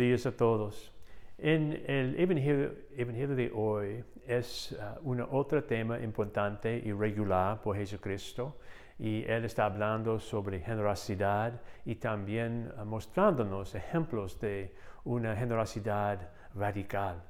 [0.00, 0.90] días a todos.
[1.36, 7.76] En el Evangelio, Evangelio de hoy es uh, un otro tema importante y regular por
[7.76, 8.56] Jesucristo
[8.98, 14.74] y Él está hablando sobre generosidad y también uh, mostrándonos ejemplos de
[15.04, 17.22] una generosidad radical.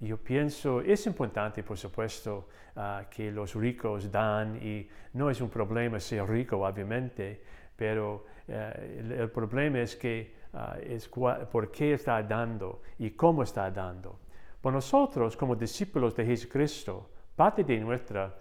[0.00, 5.48] Yo pienso, es importante, por supuesto, uh, que los ricos dan y no es un
[5.48, 7.40] problema ser rico, obviamente,
[7.76, 10.34] pero uh, el, problema es que
[10.82, 14.18] es por qué está dando y cómo está dando.
[14.60, 18.34] Por nosotros, como discípulos de Jesucristo, parte de nuestra,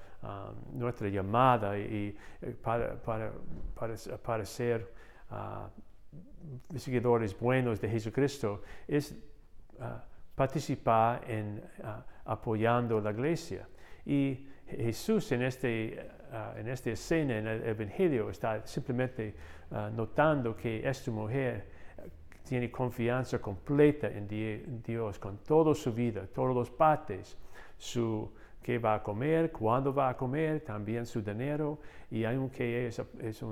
[0.73, 4.91] nuestra llamada y, eh, para, ser
[6.75, 9.15] seguidores buenos de Jesucristo es
[10.35, 11.61] participar en
[12.25, 13.67] apoyando la iglesia.
[14.05, 16.09] Y Jesús en, este,
[16.55, 19.35] en esta escena, en el Evangelio, está simplemente
[19.93, 21.74] notando que esta mujer
[22.45, 24.27] tiene confianza completa en,
[24.81, 27.37] Dios con toda su vida, todos los partes,
[27.77, 31.79] su qué va a comer, cuándo va a comer, también su dinero,
[32.09, 33.43] y aunque es, es,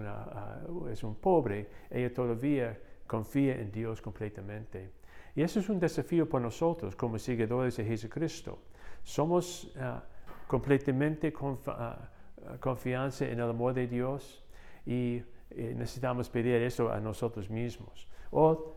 [0.89, 4.91] es un pobre, ella todavía confía en Dios completamente.
[5.35, 8.59] Y eso es un desafío para nosotros como seguidores de Jesucristo.
[9.03, 9.99] Somos uh,
[10.47, 14.43] completamente uh, confianza en el amor de Dios
[14.85, 18.07] y eh, necesitamos pedir eso a nosotros mismos.
[18.31, 18.72] O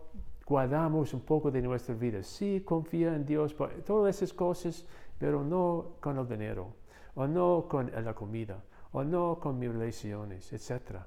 [0.46, 2.22] guardamos un poco de nuestra vida.
[2.22, 4.86] Sí, confía en Dios por todas esas cosas,
[5.18, 6.72] pero no con el dinero,
[7.16, 11.00] o no con la comida, o no con mis relaciones, etc.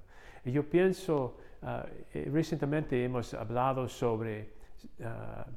[0.44, 4.54] Yo pienso, uh, recientemente hemos hablado sobre
[5.00, 5.50] uh,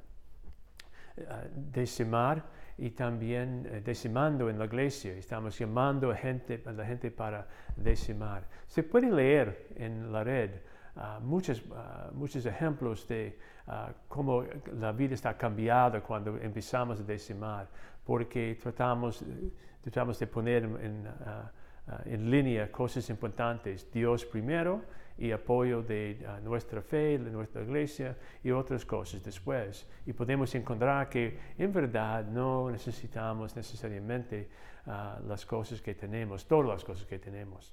[1.55, 2.45] decimar
[2.79, 5.13] y también uh, decimando en la iglesia.
[5.15, 8.47] Estamos llamando a, gente, a la gente para decimar.
[8.67, 10.51] Se puede leer en la red
[10.97, 11.63] uh, muchos,
[12.13, 13.39] muchos ejemplos de
[14.09, 14.45] cómo
[14.79, 17.69] la vida está cambiada cuando empezamos a decimar,
[18.05, 19.25] porque tratamos,
[19.81, 21.09] tratamos de poner en,
[22.05, 23.91] en línea cosas importantes.
[23.93, 24.83] Dios primero,
[25.19, 29.87] y apoyo de uh, nuestra fe, de nuestra iglesia y otras cosas después.
[30.07, 34.49] Y podemos encontrar que en verdad no necesitamos necesariamente
[34.87, 37.73] uh, las cosas que tenemos, todas las cosas que tenemos.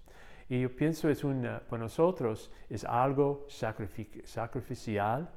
[0.49, 5.29] Y yo pienso es una, para nosotros es algo sacrific sacrificial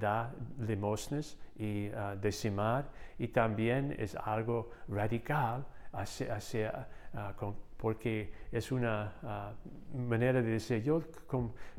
[0.00, 6.88] dar limosnas y uh, decimar y también es algo radical hacia, hacia
[7.36, 9.52] con porque es una ah,
[9.92, 11.02] manera de decir, yo,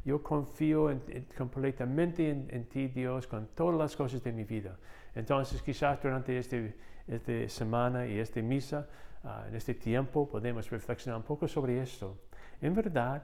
[0.03, 0.94] yo confío
[1.38, 4.78] completamente en, ti, Dios, con todas las cosas de mi vida.
[5.16, 6.75] Entonces, quizás durante este,
[7.08, 8.86] esta semana y esta misa,
[9.24, 12.18] ah, en este tiempo, podemos reflexionar un poco sobre esto.
[12.63, 13.22] En verdad,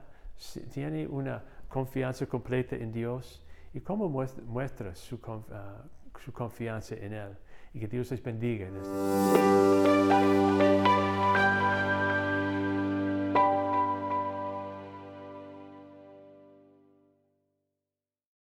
[0.70, 3.42] tiene una confianza completa en Dios
[3.72, 5.18] y cómo muestra, su,
[5.50, 5.82] ah,
[6.22, 7.38] su, confianza en Él.
[7.72, 8.90] Y que Dios les bendiga en este